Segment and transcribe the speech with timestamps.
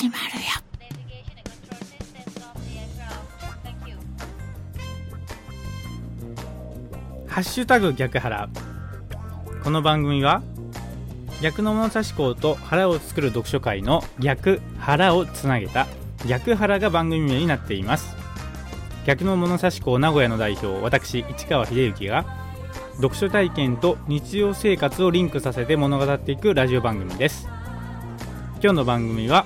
[0.00, 0.40] 始まるよ。
[7.28, 8.48] ハッシュタグ逆腹
[9.62, 10.42] この番組は
[11.42, 15.86] 逆の物差し校と腹を作る読書会の逆腹をつなげた
[16.26, 18.16] 逆腹が番組名になっています。
[19.04, 22.24] 逆の物差し校名古屋の代表私市川秀幸が
[22.96, 27.50] 読書体験と日常生活をリンクさせて物語っていくラジオ番組です。
[28.62, 29.44] 今日の番組は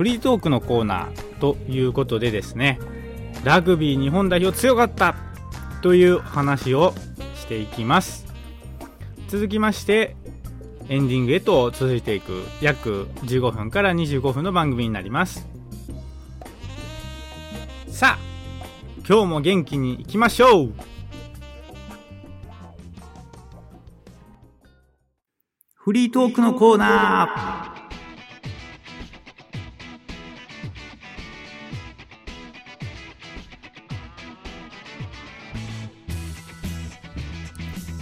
[0.00, 2.80] フリートークのコーナーということでですね
[3.44, 5.14] ラグビー日本代表強かった
[5.82, 6.94] という話を
[7.34, 8.24] していきます。
[9.28, 10.16] 続きまして
[10.88, 15.46] エンディングへと続いていく約15分から25分の番組になります。
[17.88, 18.18] さあ
[19.06, 20.72] 今日も元気にいきましょう。
[25.74, 27.79] フリートークのコーナー。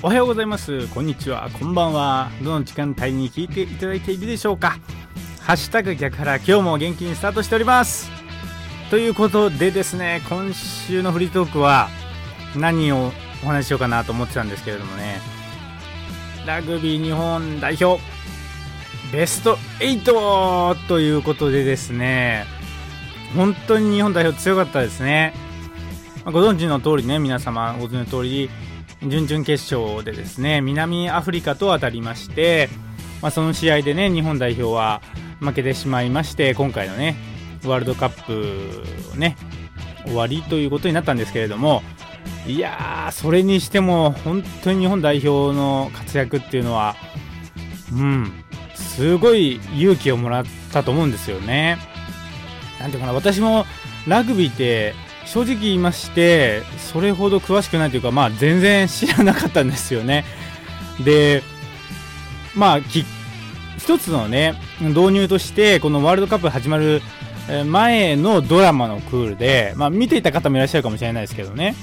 [0.00, 0.86] おはようございます。
[0.94, 1.50] こんにちは。
[1.58, 2.30] こんばんは。
[2.40, 4.78] どの時間帯に聞いていただいているでしょうか。
[5.40, 8.08] ハッシュタグ逆腹今日も元気にスタートしております。
[8.90, 11.88] ということでですね今週のフリートークは
[12.54, 13.10] 何を
[13.42, 15.20] お話ししようかなと思ってたんですけれどもね。
[16.46, 18.00] ラグビー日本代表
[19.12, 22.46] ベスト8ということでですね
[23.34, 25.34] 本当に日本代表強かったですね。
[26.24, 28.48] ご存知の通りね皆様ご存知の通り
[29.02, 32.68] 準々決勝でですね南アフリカと当たりまして、
[33.22, 35.02] まあ、その試合でね日本代表は
[35.40, 37.16] 負けてしまいまして今回のね
[37.64, 39.36] ワールドカップをね
[40.04, 41.82] 終わりということになったんですけれども
[42.46, 46.96] いやーそれにしても本当に日本代表の活躍っていうのは
[47.92, 51.78] うんすごい勇気をもらったと思うんですよね。
[52.80, 53.64] なんていうかな私も
[54.06, 54.94] ラグビーって
[55.32, 60.24] 正直言いましてそれほど詳しくないというかまあ全然知らなかったんですよね。
[61.04, 61.42] で
[62.54, 63.04] まあ一
[63.98, 67.02] つのね導入としてこのワールドカップ始まる
[67.66, 71.74] 前のドラマのクールで、まあ、見ていた方もいらっしゃるかもしれないですけどね。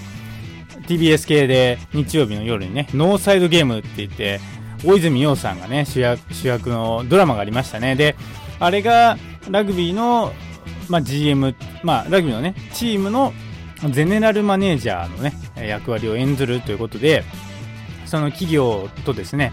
[0.87, 4.39] TBS 系で日曜日の夜にねノーサイドゲームって言って
[4.83, 7.95] 大泉洋さんがね主役主役のドラマがありましたね。
[7.95, 8.15] で
[8.59, 9.17] あれが
[9.49, 10.33] ラグビーの
[10.89, 13.33] まあ、GM、まあ、ラグビーのね、チームの
[13.91, 15.33] ゼネラルマネージャーのね、
[15.67, 17.23] 役割を演ずるということで、
[18.05, 19.51] その企業とですね、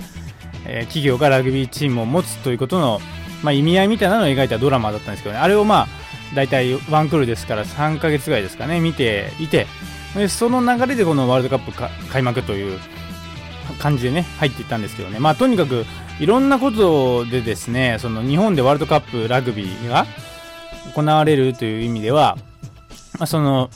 [0.67, 3.01] え、企業がラグビーチームを持つということの、
[3.43, 5.89] まあ、意味合いみたいなのを描いたドラマだったんですけどね、あれをまあ、
[6.35, 9.67] 大体ワンクールですから3ヶ月ぐらいですかね、見ていて、
[10.15, 12.79] でその流れでこのワールドカップ開幕という
[13.79, 15.85] 感じでね、入っていったんですけどね、まあ、とにかく
[16.21, 20.07] いろんなことでですね、その日本でワールドカップラグビーが
[20.95, 22.37] 行われるという意味では、
[23.19, 23.71] まあ、その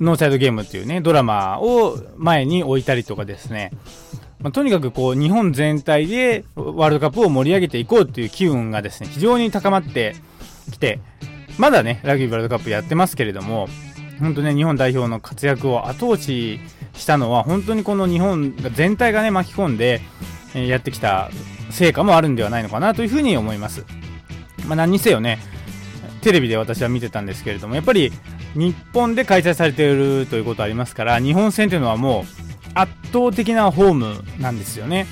[0.00, 3.70] ノーサイドゲームっていうねドラマを前に置いたりとかですね、
[4.40, 10.16] まあ、とにかくこう日本全体でワールドカップを盛り上げていこうという機運がですね非常に高まって
[10.72, 10.98] きて
[11.58, 13.68] まだねラグビーワールドカップやってますけれども
[14.18, 16.60] 本当ね日本代表の活躍を後押し
[16.94, 20.00] したのは本当にこの日本全体がね巻き込んで
[20.54, 21.30] やってきた
[21.70, 23.84] 成果もあるんではないのかなというふうに思います。
[24.66, 25.38] まあ、何にせよね
[26.22, 28.12] テレビで私は見てたんですけれどもやっぱり
[28.54, 32.24] 日本で開催されているということありますから日本戦というのはもう
[32.74, 35.06] 圧倒的なホームなんですよね、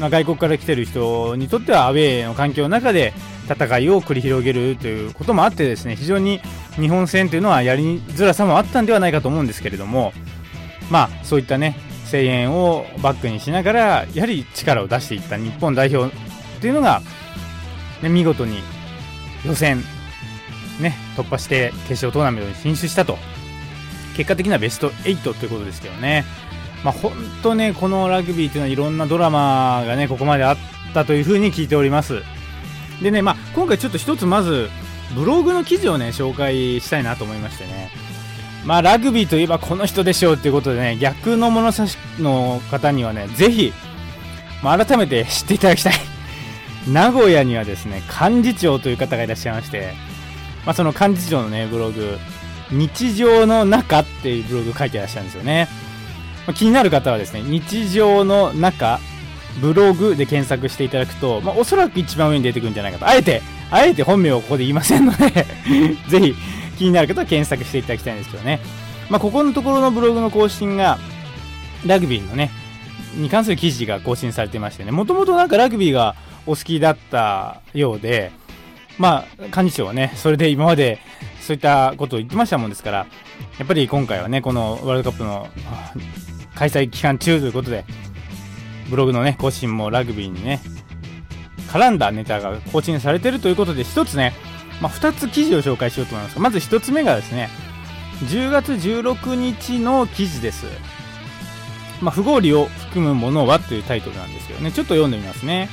[0.00, 3.12] まあ、外国から来てる人にとってはアウェーの環境の中で
[3.48, 6.40] 戦いを繰り広げるということもあってですね非常に
[6.76, 10.12] 日本戦というのはやりづらさもあったんではないかと思うんですけれども
[10.90, 11.76] まあそういったね
[12.10, 13.80] 声援をバックにしながら
[14.14, 16.14] やはり力を出していった日本代表
[16.60, 17.00] というのが、
[18.02, 18.62] ね、見事に
[19.44, 19.82] 予選
[20.82, 23.18] ね、突破して決勝トーナメントに進出したと。
[24.16, 26.24] 結果的にはベスト8ということですけどね。
[26.84, 27.12] まあ、本
[27.42, 30.56] 当ね、このラグビーというのはいろんなドラマがね、ここまであっ
[30.92, 32.22] たというふうに聞いております。
[33.02, 34.68] でね、まあ、今回ちょっと一つまず、
[35.14, 37.90] ブログの記事をね、紹介したいなと思いましてね。
[38.64, 43.72] まあ、ラグビーといえばこの人でしょうということでね、逆の物差しの方にはね、ぜひ、
[44.62, 45.94] まあ、改めて知っていただきたい。
[46.88, 49.94] 名古屋にはですね、幹事長という方がいらっしゃいまして、
[50.64, 52.18] まあ、その幹事長のね、ブログ、
[52.70, 55.68] 日常の中っていうブログ書いてらっしゃるんですよね。
[56.46, 59.00] まあ、気になる方はですね、日常の中、
[59.60, 63.06] ブログで検索していただくと、まあ、おそらく一番上に出てくるんじゃないかと。
[63.06, 65.46] あえて、あえて本名をここで言いませんので
[66.08, 66.34] ぜひ
[66.78, 68.60] 気になる方は検索していただきたいんですけどね。
[69.10, 70.98] まあ、ここのところのブログの更新が、
[71.86, 72.50] ラグビーのね、
[73.14, 76.14] に関する記事が更新されてましてね、もともとなんかラグビーが
[76.46, 78.32] お好きだったようで、
[78.98, 80.98] まあ、幹事長はね、それで今まで
[81.40, 83.06] そういったことを言ってましたもんですから、
[83.58, 85.48] やっぱり今回はね、このワールドカップの
[86.54, 87.84] 開催期間中ということで、
[88.90, 90.60] ブログのね、更新もラグビーにね、
[91.68, 94.34] 絡んだネタが更新されてるということで、一つね、
[94.80, 97.48] まあ、2つ記事を紹介しようと思いますまず1つ目がですね、
[98.24, 100.66] 10月16日の記事です。
[102.00, 105.68] まあ、不合理を含むものはというタイトルなんですけどね、ちょっと読んでみますね。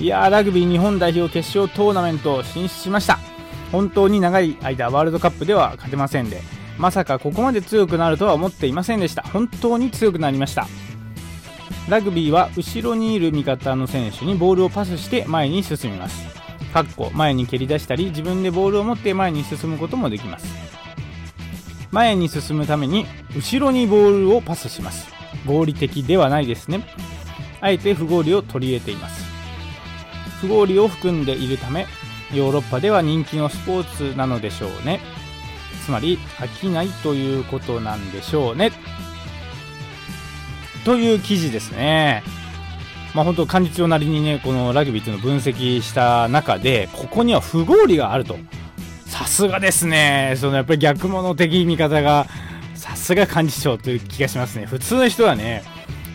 [0.00, 3.18] いや、ラグビー日本代表決勝トーナメント進出しました。
[3.72, 6.40] 本当に長い間ワールドカップでは勝てませんで、
[6.78, 9.22] まさかここまで強くなるとは思っていませんでした。
[9.22, 10.66] 本当に強くなりました。
[11.88, 16.38] ラグビーは後ろにいる味方の選手にボールをパスして前に進みます。
[16.72, 20.46] かっこ前に蹴り出したり自分でボールを持って前に進むこともできます
[21.90, 25.08] 前に進むために後ろにボールをパスします
[25.46, 26.84] 合理的ではないですね
[27.60, 29.27] あえて不合理を取り入れています
[30.40, 31.86] 不合理を含んでいるため
[32.32, 35.00] ヨーロッパでは人気のスポーツなのでしょうね。
[35.84, 38.70] つまり飽きないということなんでしょうね。
[40.84, 42.22] という記事ですね。
[43.14, 48.36] まあ、本当幹事長なりにねこのラグビーっていうのを分析した中でここには不合理があると。
[49.06, 50.34] さすがですね。
[50.36, 52.26] そのやっぱり逆物的見方が
[52.74, 54.66] さすが幹事長という気がしますね。
[54.66, 55.64] 普通の人はね、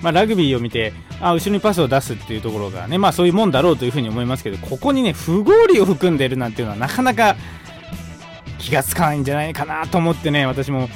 [0.04, 7.36] まあ、ラグビーを見てあ後ろにパスを出すっていうところがねまあそういうもんだろうというふうに思いますけどここにね不合理を含んでるなんていうのはなかなか
[8.60, 10.90] 気がつかないんじゃないかなと思ってね私も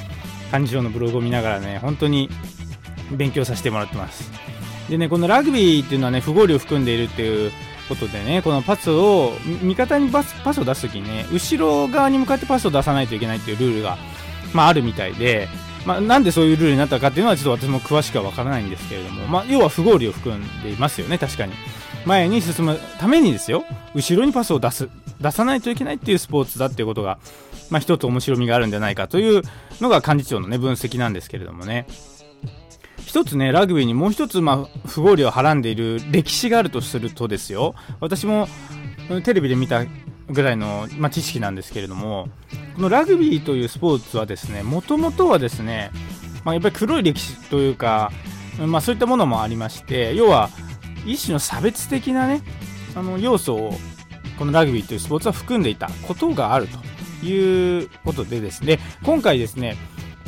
[0.52, 2.28] 幹事長のブログを見ながらね本当に
[3.10, 4.30] 勉強させてもらってます。
[4.88, 7.52] でね、このラグビーっていうのはね、不合理を含んでいるっていう
[7.88, 9.32] ことでね、このパスを、
[9.62, 13.98] 味方にパスパスを出すときにね、後ろ側に向かってパスを出さないといけないっていうルールが、
[14.54, 15.48] まあ、あるみたいで、
[15.88, 21.54] まあ、なんでそういうルールになったかっていうのはちょっと私も詳しくはわからないんですけれども、まあ、要は不合理を含んでいますよね、確かに。
[22.04, 23.64] 前に進むためにですよ、
[23.94, 27.18] 後ろにパスを出す、出さないといけないっていうスポーツだっていうことが、
[27.70, 29.40] まあ、一つ面白みがあるんじゃないかという
[29.80, 31.86] のが幹事長のね、分析なんですけれどもね。
[33.06, 38.46] 一つね、ラグビーにもう一つ、まあ、不合理をはらんでいる歴史があるとするとですよ、私も
[39.24, 39.86] テレビで見た
[40.28, 42.28] ぐらいの、まあ、知識なんですけれども、
[42.76, 45.90] このラグビーというスポーツはですね、もともとはですね、
[46.44, 48.12] まあ、やっぱり黒い歴史というか、
[48.66, 50.50] まあ、そういったものもありまして、要は
[51.06, 52.42] 一種の差別的なね、
[52.94, 53.74] あの要素を
[54.38, 59.76] このラグビーというスポーツは含んでいたことがあるということでですね、今回ですね、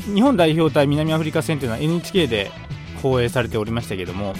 [0.07, 2.51] 日本代表対南アフリカ戦というのは NHK で
[3.03, 4.35] 放映されておりましたけども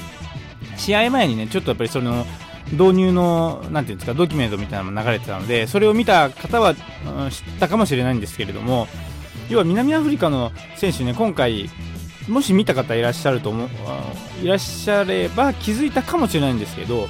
[0.77, 2.27] 試合前にねちょっとやっぱりその
[2.73, 8.87] 導入のなんていうんですかドキュメントみたいなのも流れてたのでそれを見た方は、うん、知ったかもしれないんですけれども
[9.49, 11.69] 要は南アフリカの選手ね今回
[12.29, 13.69] もし見た方いらっしゃると思う
[14.43, 17.09] いらっしゃれば気づいたかもしれないんですけど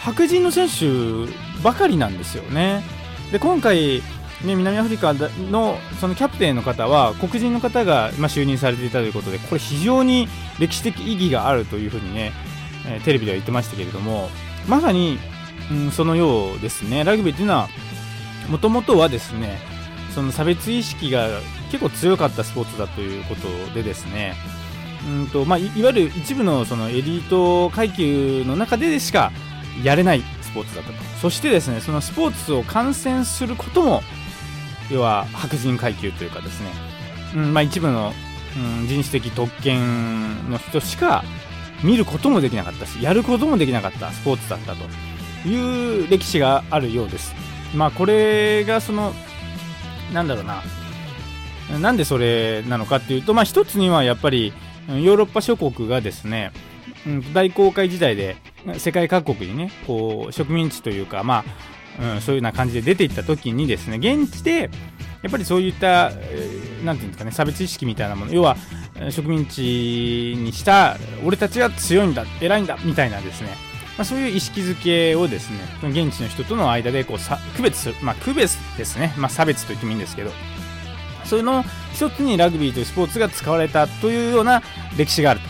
[0.00, 1.30] 白人の選手
[1.62, 2.84] ばかりなんですよね。
[3.32, 4.02] で今回
[4.44, 10.28] ね、南アフリカのそのキャプテンの方は黒人の方が、ま、就任されていたということでこれ非常に
[10.60, 12.32] 歴史的意義があるというふうにね、
[12.86, 14.28] え、テレビでは言ってましたけれども
[14.68, 15.18] まさに、
[15.70, 17.04] うん、そのようですね。
[17.04, 17.68] ラグビーというのは
[18.48, 19.58] もともとはですね
[20.14, 21.28] その差別意識が
[21.70, 24.34] 結構強かったスポーツだということでですね。
[25.06, 29.30] うんと、まあ、いわゆる一部のそのエリート階級の中でしか
[29.84, 30.98] やれないスポーツだったと。
[31.20, 34.02] そしてですねそのスポーツを観戦することも
[34.90, 36.70] 要は白人階級というかですね、
[37.34, 38.12] うんまあ、一部の、
[38.56, 41.24] うん、人種的特権の人しか
[41.82, 47.34] 見ることもできなかったしやることもできなかったスポーツだったという歴史があるようです。
[47.74, 49.12] まあこれがその
[50.12, 50.62] なんだろうな
[51.80, 54.52] なんでそれなのかっていうと、まあ、一つにはやっぱり
[54.88, 56.52] ヨーロッパ諸国がですね、
[57.34, 58.36] 大航海時代で
[58.78, 61.44] 世界各国にねこう植民地というか、ま
[61.98, 64.70] あ、うん、そういうような感じで出ていった時にですね現地で
[65.22, 68.56] やっぱりそういった、えー、ていうんですかね差別意識みたいなもの要は
[69.10, 73.48] 植民地にした俺たちは強いんだ偉いんだみたいなですね、
[73.96, 80.30] まあ、そういう意識づけをですね現地の人との間でこうさ区別する、まあ、区別ですね、まあ、差別と言ってもいいんですけど。
[81.26, 84.62] そういうの一つにラグビーというスポーツが使われたというような
[84.96, 85.40] 歴史がある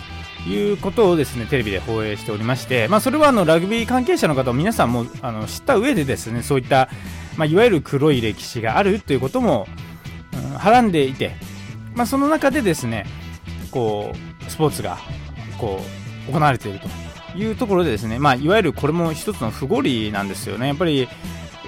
[0.45, 6.89] ということをですねテレビで放映しておりまして、まあ、それはあのラグビー関係者の方も皆さんもあの知った上でですねそういった、
[7.37, 9.67] まあ、いわゆる黒い歴史があるということも、
[10.33, 11.33] うん、はらんでいて、
[11.95, 13.07] まあ、その中でですね
[13.77, 14.97] こうスポーツが
[15.59, 15.79] こ
[16.31, 16.89] う行われていると
[17.39, 20.69] いうところでですね、まあ、いわゆるこれも一つの不合理なんですよね。
[20.69, 21.07] やっぱり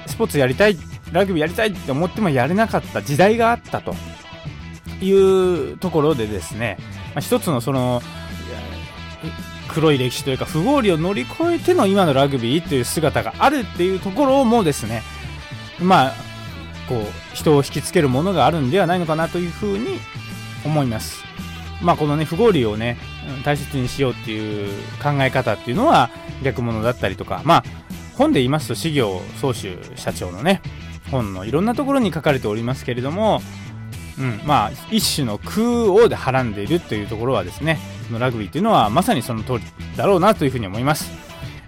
[0.06, 0.78] スポーツやりたい
[1.12, 3.94] ラグビーやりたいって思ってもやれなかった時代があったと
[5.02, 8.00] いうところでですね、まあ、一つのその
[9.68, 15.02] 黒い歴史というか不合理を乗り越えての今のラグビーという姿があるっていうところもですね
[15.78, 16.14] まあ
[16.88, 19.98] こう人を引きつけるものがあるんではないのかなというふうに
[20.64, 21.27] 思います。
[21.82, 22.98] まあこのね不合理をね
[23.44, 26.10] 大切にしようっていう考え方っていうのは
[26.42, 27.64] 逆物だったりとかまあ
[28.16, 30.60] 本で言いますと事業総集社長のね
[31.10, 33.40] 本のいろんなところに書かれておりますけれども
[34.18, 37.78] うん、まあ一種の空をではらんでいるというところはですね
[38.10, 39.60] のラグビーというのはまさにその通り
[39.96, 41.10] だろうなというふうに思います。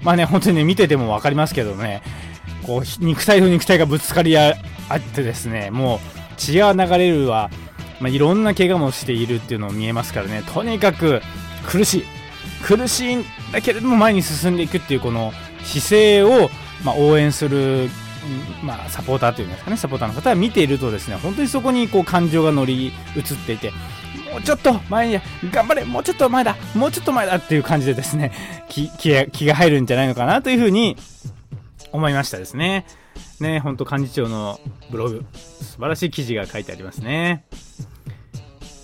[0.02, 2.02] まあね本当にね見てても分かりますけどね
[2.66, 4.54] こう肉体と肉体がぶつかり合っ
[5.14, 5.98] てですねもう
[6.36, 7.50] 血が流れるは、
[8.00, 10.42] まあ、いろんな怪我もしているっていうのを見えますからね。
[10.52, 11.20] とにかく
[11.66, 12.04] 苦しい。
[12.62, 16.50] 苦しいんだけれども前に進んでいくっていうこの姿勢を、
[16.84, 17.88] まあ、応援する
[18.62, 22.92] まあ、サポーターというんですかね、サポーターの方は見ているとですね、本当にそこにこう感情が乗り移っ
[23.46, 23.70] ていて、
[24.30, 28.32] もうちょっと前に、頑張れ、もうちょっと前だ、もうちょっと前だっていう感じでですね、
[28.68, 30.96] 気気が入るんじゃないのかなというふうに
[31.92, 32.86] 思いましたですね。
[33.40, 37.44] ね、本当幹事長のブログ、素晴らしい記事が書いてありますね。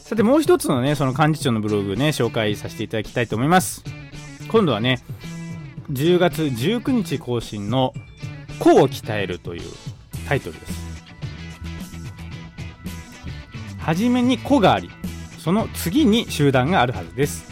[0.06, 3.82] さてもう一つのね、その幹事長のブログね、紹介させていただきたいと思います。
[4.46, 5.02] 今度はね、
[5.90, 7.92] 10月19日更新の
[8.60, 9.62] 個を鍛えるという
[10.28, 10.86] タイトルです。
[13.80, 14.90] はじめに個があり
[15.38, 17.50] その次に集団があるはずです。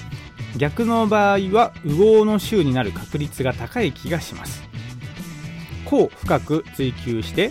[0.56, 4.62] 逆の場合は右往の衆になる確率が高い気がします。
[5.84, 7.50] 個を深く追求して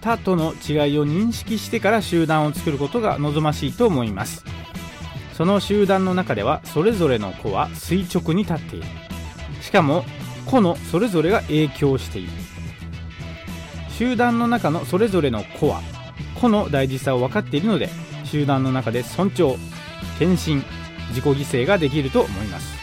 [0.00, 4.44] 他との違いを認識してから集団を作ることが望ましいと思います。
[5.34, 8.86] その集団の中ではそれぞれの個は垂直に立っている。
[9.60, 10.04] しかも
[10.46, 12.30] 個のそれぞれが影響している。
[13.90, 15.80] 集団の中のそれぞれの個は
[16.40, 17.88] 個の大事さを分かっているので
[18.24, 19.56] 集団の中で尊重
[20.18, 20.62] 献身
[21.08, 22.78] 自己犠牲ができると思います。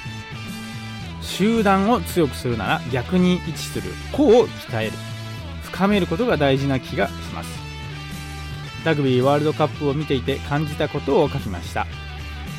[1.21, 5.14] 集団を強くするなら逆に位置する個を鍛える。
[5.75, 7.49] 深めることが大事な気がします
[8.85, 11.85] ラグビーワールドカップを見ていて感じたことを書きました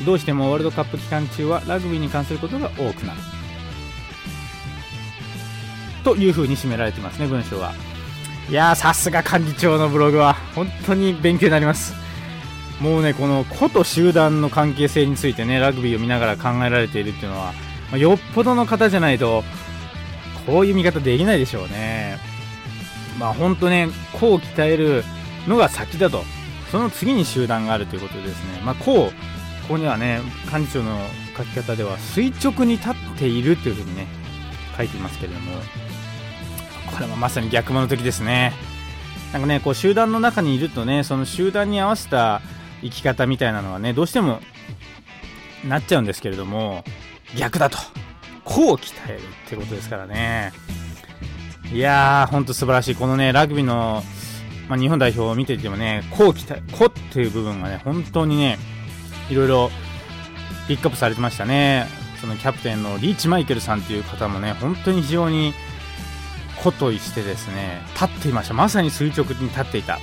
[0.05, 3.19] どうしてもワールドカップ期間中はラグビーに関することが多くなる
[6.03, 7.73] というふうに締められてますね文章は。
[8.49, 11.93] いや、さすが幹事長のブログは、本当に勉強になります。
[12.79, 17.51] もうね、この個と集団の関係性についてね、ラグビーを見ながら考えられているっていうのは、
[17.91, 19.43] まあ、よっぽどの方じゃないと、
[20.45, 22.26] こういう見方できないでしょうね。
[23.17, 25.03] まあ本当ね、個を鍛える
[25.47, 26.23] のが先だと。
[26.71, 28.61] その次に集団があるということですね。
[28.63, 29.11] まあ、こう、
[29.67, 30.21] ここにはね、
[30.51, 30.99] 幹事長の
[31.37, 34.07] 書き方では垂直に立っているというふうにね、
[34.75, 35.51] 書いていますけれども、
[36.93, 38.53] これはまさに逆の時ですね。
[39.33, 42.41] なんかね、こう集団の中にいるとね、その集団に合わせた
[42.81, 44.41] 生き方みたいなのはね、どうしても
[45.65, 46.83] なっちゃうんですけれども、
[47.37, 47.77] 逆だと。
[48.43, 50.53] こう鍛えるってことですからね。
[51.71, 52.95] いやー、ほんと素晴らしい。
[52.95, 54.03] このね、ラグビーの、
[54.69, 58.57] まあ、日本代表を見ていてもね、こう鍛え、こっていう部分がね、本当にね、
[59.29, 59.69] いろいろ
[60.67, 61.87] ピックアップされてましたね。
[62.21, 65.53] そのキャプテンのリーチマイケルさんっていう方もね、本当に非常に
[66.57, 69.99] 子としてですね立っていましたまさに垂直に立っていた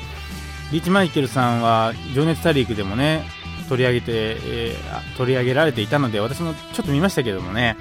[0.72, 3.24] リーチマイケルさんは「情熱大陸」でもね
[3.68, 7.76] 取り上げて、えー、取り上げられていたので私もちょっと見ましたけどもね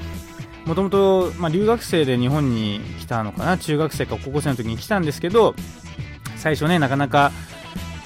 [0.65, 5.55] もともと留学生で日本に来たのかな中学生か高校生の時に来たんですけど
[6.37, 7.31] 最初ねなかなか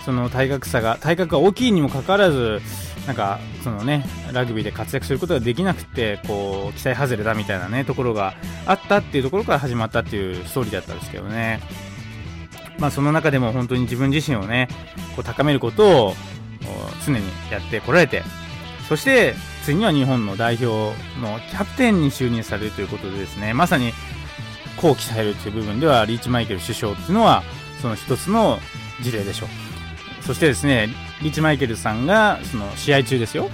[0.06, 2.62] その体格差が体格が大きいにもかかわらず
[3.06, 8.36] なんかそのねラグビーで活躍することができなくてこう期待外れだみたいなねところが
[8.66, 11.62] あったっていうところから始まったっていうストーリーだったんですけどね。
[12.80, 14.68] まあその中でも本当に自分自身をね
[15.16, 16.14] こう高めることを
[17.06, 18.24] 常にやってこられて
[18.88, 19.34] そして
[19.68, 20.66] 次には日本の代表
[21.20, 23.92] のキャプテンに就任されるということでですねまさに
[24.78, 27.44] こう鍛えるという部分ではリーチマイケル首相っていうのは
[27.82, 28.60] その一つの
[29.02, 30.24] 事例でしょう。
[30.24, 30.88] そしてですね
[31.22, 33.50] リーチマイケルさんがその試合中ですよ。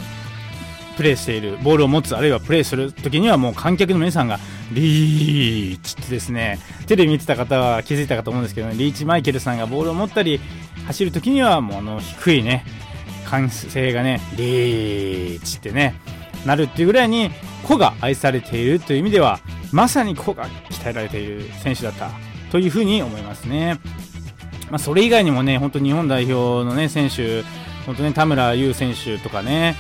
[0.98, 4.40] プレーしているボールを持つあるいはプレーする時にはもう観客の皆さんが
[4.72, 10.40] リーチってですねテレビ見てた方は気づいたかと思うんですけど、ね、リーチマイケルさんがボールを持ったり
[10.86, 12.64] 走る時にはもうあの低いね
[13.34, 15.96] 歓声がねリーチってね
[16.46, 17.32] なるっていうぐらいに
[17.68, 19.40] 個が愛されているという意味では
[19.72, 22.12] まさに個が鍛えられている選手だった
[22.52, 23.80] というふうに思いますね。
[24.70, 27.44] まあ、それ以外にもね、本当日本代表のね、選手、
[27.86, 29.76] 本当ね、田村優選手とかね、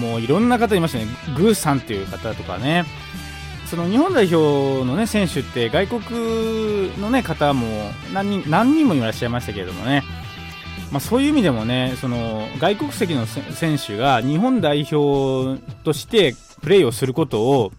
[0.00, 1.06] もういろんな方いましたね、
[1.36, 2.84] グーさんっていう方とかね、
[3.66, 7.66] その日本代表のね、選手って外国のね、方も
[8.12, 10.02] 何人何人もいらっしゃいましたけれどもね、
[10.90, 17.72] まあ、そういう意味でもねその外国籍の選手が日本代表としてプレーをすることを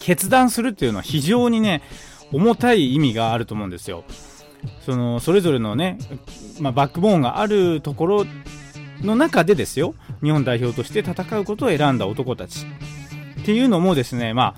[0.00, 1.82] 決断するっていうのは非常にね
[2.32, 4.04] 重たい意味があると思うんですよ。
[4.84, 5.98] そのそれぞれのね、
[6.60, 8.26] まあ、バックボーンがあるところ
[9.02, 12.66] の中でですよ日本代表として戦うことを選んだ男たち
[13.40, 14.54] っていうのもですねまあ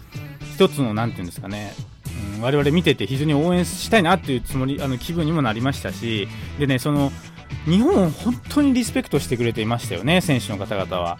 [0.54, 1.72] 一つの何て言うんですかね、
[2.40, 7.10] 我々見てて非常に応援したいなっていうつもりあの気分にもなりましたしでねその
[7.66, 11.18] 日本を本当にリスペクトしてくれていましたよね選手の方々は。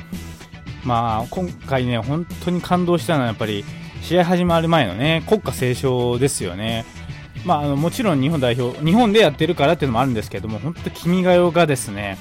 [0.84, 3.64] まあ今回ね本当に感動したのはやっぱり
[4.02, 6.84] 試合始まる前のね国歌斉唱ですよね。
[7.44, 12.18] まあ、あのもちろん日本代表、日本でやってるからっていうのもあるんですけども、本当、君が代がですね、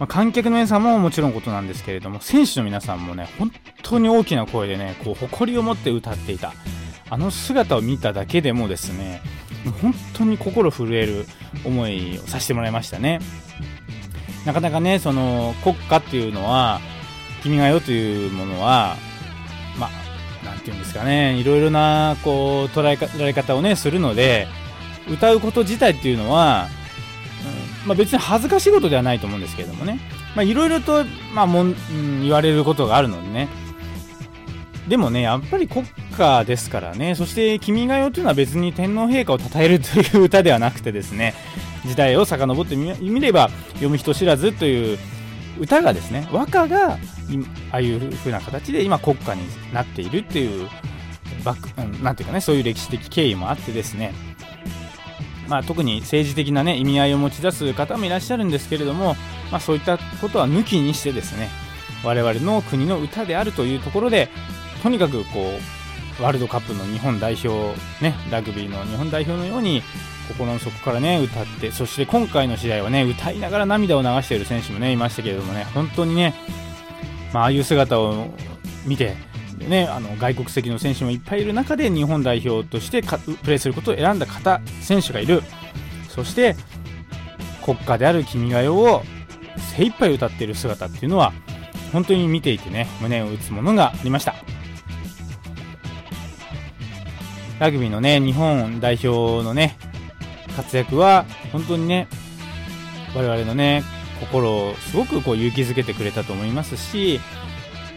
[0.00, 3.52] まあ、観客の皆さんももちろんことなんですけれども、選手の皆さんもね、本
[3.84, 6.52] 当に大きな声でね、こう誇りを持って歌っていた。
[7.10, 9.22] あの姿を見ただけでもですね
[9.82, 11.26] 本当に心震える
[11.64, 13.20] 思いをさせてもらいましたね。
[14.46, 16.80] なかなかねその国歌っていうのは
[17.42, 18.96] 君が代というものは
[19.78, 19.90] まあ
[20.44, 24.46] 何て言うんですかねいろいろなこう捉えられ方をねするので
[25.10, 26.68] 歌うこと自体っていうのは、
[27.82, 29.98] うんまあ、別に恥ずかしいことではないと思うんですけれどもね。
[30.36, 31.74] いろいろと、まあもん、
[32.22, 33.48] 言われることがあるのでね。
[34.88, 41.34] でもね、やっぱり国歌ですからね、そして君が代というのは別に天皇陛下を称えるという歌ではなくてですね、
[41.84, 44.98] 時代を遡ってみれば、読む人知らずという
[45.60, 46.98] 歌がですね、和歌があ
[47.72, 49.42] あいう風な形で今国歌に
[49.72, 50.68] なっているっていう、
[51.44, 54.14] バック、うん、なんていうかね、そういう歴史的経緯もあってですね、
[55.48, 59.16] まあ、特に政治的な、ね、意味合いを持ち出す方もいらっしゃるんですけれども、
[59.50, 61.48] まあ、そういったことは抜きにしてですね
[62.04, 64.28] 我々の国の歌であるというところで
[64.82, 65.52] とにかくこ
[66.18, 67.48] うワールドカップの日本代表、
[68.02, 69.82] ね、ラグビーの日本代表のように
[70.28, 76.34] 心の底からね歌ってそして今回の試合はね歌いながら涙を流している選手もねいましたけれどもね本当にね、
[77.32, 78.28] まああいう姿を
[78.84, 79.14] 見て
[79.58, 83.08] ね、あの外国籍の選手もいっぱいいる中で日本代表としてプ
[83.50, 85.42] レーすることを選んだ方選手がいる
[86.08, 86.56] そして
[87.64, 89.02] 国家である「君が代」を
[89.76, 91.32] 精一杯歌っている姿っていうのは
[91.92, 94.36] 本当に見ていてね胸を打つものがありました。
[97.58, 99.76] ラグビーのね、日本代表のね、
[100.56, 102.08] 活躍は、本当にね、
[103.14, 103.82] 我々のね、
[104.20, 107.20] 心をすごくこう勇気づけてくれたと思いますし、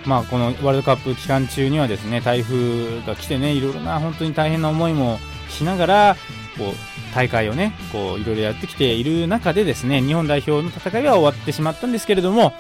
[0.05, 5.19] まあ、このワールドカップ期間中にはですね、台風が来てね、いろいろな本当に大変な思いも
[5.49, 6.15] しながら、
[6.57, 12.53] こう、大会をね、こう、いろいろやってきている中でですね、日本代表の戦いは終わってしまったんですけれども、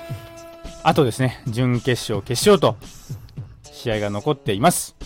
[0.83, 2.77] あとですね、準決勝、決勝と、
[3.63, 5.00] 試合が残っています。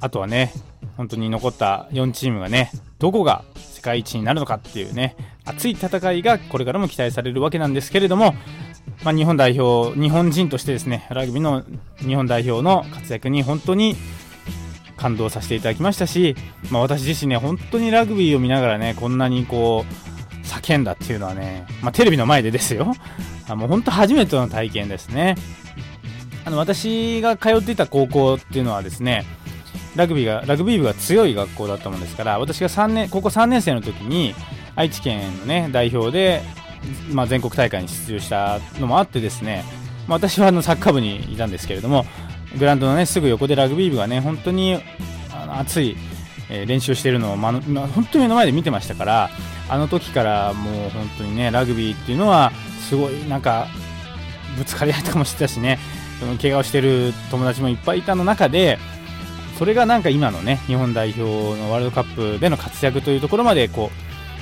[0.00, 0.52] あとはね、
[0.96, 8.34] 本当に残った4チームがね、どこが世界一になるのかっていうね、熱い戦いがこれからも期待されるわけなんですけれども、
[9.04, 11.64] まあ、日本代表、日本人としてですね、ラグビーの
[11.98, 13.96] 日本代表の活躍に本当に
[14.96, 16.36] 感動させていただきましたし、
[16.70, 22.92] まあ、私自身ね、本当にラグビーを見ながらね、こんなにこう、叫んだっていうのはね、まあ、テレビの前でですよ。
[23.48, 25.36] あもう本当初めての体験ですね。
[26.44, 29.24] あの私が通っていた高校っていうのはですね、
[29.96, 34.34] ラグビーがラグビー部が強い学校だったもんですから私が3年高校3年生の時に
[34.76, 36.42] 愛知県の、ね、代表で、
[37.12, 39.64] まあ、全国大会に出場したのもあってですね、
[40.06, 42.04] まあ、私はあのサッカー部にいたんですけれども
[42.58, 44.78] グラウンドの、ね、すぐ横でラグビー部がね本当に
[45.32, 45.96] あの熱い、
[46.48, 49.30] 練習しているのを、ま、本当に目の前で見てましたから
[49.68, 52.50] あの時からもう本当にねラグビーっていうのは
[52.88, 53.68] すごいなんか
[54.58, 55.78] ぶつかり合いとかもしてたしね
[56.42, 58.78] 怪我をしている友達もいっぱいいたの中で
[59.60, 61.20] それがなんか今のね日本代表
[61.60, 63.90] のワールドカップでの活躍というところまでこ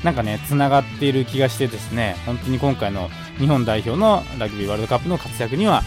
[0.02, 5.82] うなんかねつながっている気がしてですね本当に今回の日本代表のラグビーワールドカップの活躍には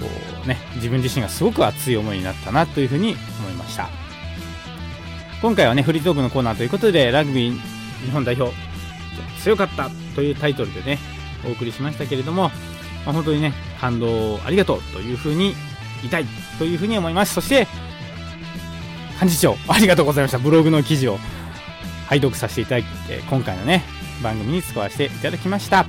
[0.00, 0.06] こ
[0.42, 3.90] うね自分自身がすごく熱い思いになったなというふうに思いました。
[5.42, 7.60] 今回はねフリートークのコーナーということでラグビー
[8.06, 8.56] 日本代表
[9.42, 10.98] 強かったというタイトルでね
[11.46, 12.44] お送りしましたけれども、
[13.04, 15.54] まあ、本当にね感動ありがとうというふうに
[16.00, 16.24] 言いたい
[16.58, 17.34] というふうに思います。
[17.34, 17.68] そして
[19.20, 20.38] 幹事長、ありがとうございました。
[20.38, 21.18] ブログの記事を
[22.06, 23.84] 拝読させていただいて、今回のね、
[24.22, 25.84] 番組に使わせていただきました。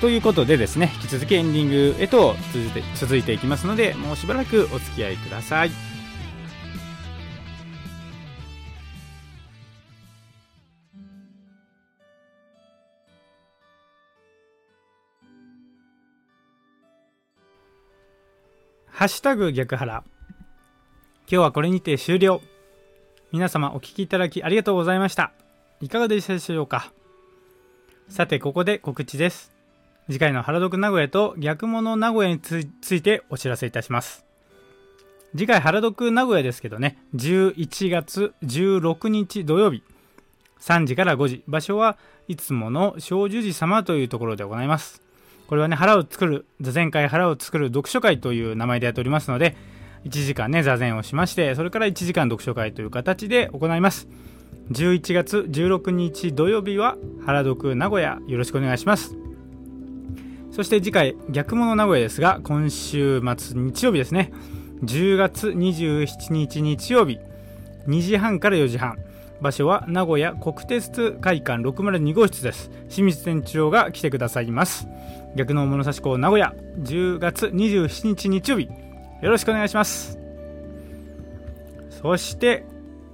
[0.00, 5.70] ということでですね、引き続きエンディングへと続いて続いていきますので、もうしばらくお付き合いください。
[18.90, 20.02] ハッシュタグ逆腹
[21.26, 22.42] 今日はこれにて終了。
[23.32, 25.32] 皆様お聴きいただきありがとうございました。
[25.80, 26.92] いかがでしたでしょうか？
[28.08, 29.50] さてここで告知です
[30.06, 32.58] 次回の原宿名古屋と逆物名古屋につ
[32.94, 34.26] いてお知らせいたします
[35.32, 39.82] 次回原宿名古屋ですけどね11月16日土曜日
[40.60, 41.96] 3時から5時場所は
[42.28, 45.00] いつもの小寿寺様というところで行います
[45.46, 49.56] これはね腹を作る座禅会腹を作る読書会という名前でやっておりますので
[50.04, 54.08] 1時間ね座禅をしましてそれから1時間読書会という形で行います。
[54.70, 58.18] 11月16日土曜日は原宿名古屋。
[58.26, 59.14] よろしくお願いします。
[60.52, 64.32] そして次回逆物名古屋ですが今週末日曜日ですね。
[64.82, 67.18] 10月27日日曜日
[67.86, 68.98] 2時半から4時半。
[69.40, 72.70] 場所は名古屋国鉄会館602号室です。
[72.88, 74.86] 清水店長が来てくださいます。
[75.34, 76.54] 逆の物差し校名古屋。
[76.78, 78.68] 10月27日日曜日
[79.22, 80.18] よろしくお願いします。
[81.90, 82.64] そして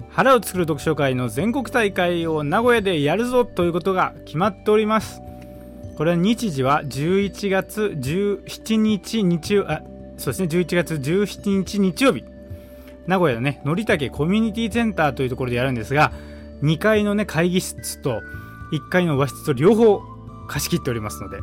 [0.08, 5.20] 腹を作る読書会の全国大会を名古屋でやるぞということが決まっております。
[5.96, 9.82] これは日時は11月17日日曜あ
[10.16, 10.48] そうですね。
[10.48, 12.24] 11月17日日曜日。
[13.06, 16.12] 名古屋のねのりたけコミュニティセンターというところでやるんですが
[16.62, 18.20] 2階のね会議室と
[18.72, 20.00] 1階の和室と両方
[20.48, 21.38] 貸し切っておりますので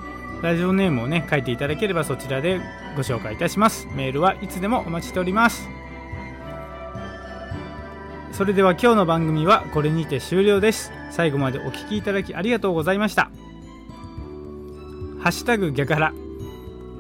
[0.43, 2.61] ラジオネームをね書いていただければそちらで
[2.97, 3.89] ご紹介いたします。
[3.95, 5.69] メールはいつでもお待ちしております。
[8.33, 10.93] それでは今日の番組はこれにて終了です。
[11.11, 13.31] 最後までお聴きいただきありがとうございました。
[15.21, 16.13] ハッシュタグ逆腹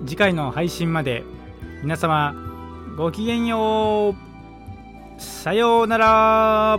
[0.07, 1.25] 次回の配信まで
[1.83, 2.35] 皆様
[2.97, 5.21] ごきげんよう。
[5.21, 6.79] さようなら。